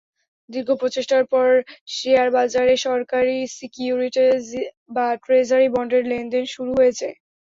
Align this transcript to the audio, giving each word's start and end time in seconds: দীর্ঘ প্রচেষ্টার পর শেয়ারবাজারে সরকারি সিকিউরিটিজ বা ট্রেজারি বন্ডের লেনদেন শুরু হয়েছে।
দীর্ঘ 0.49 0.69
প্রচেষ্টার 0.81 1.23
পর 1.31 1.47
শেয়ারবাজারে 1.95 2.75
সরকারি 2.85 3.37
সিকিউরিটিজ 3.57 4.45
বা 4.95 5.07
ট্রেজারি 5.23 5.67
বন্ডের 5.75 6.03
লেনদেন 6.11 6.45
শুরু 6.53 6.71
হয়েছে। 6.79 7.07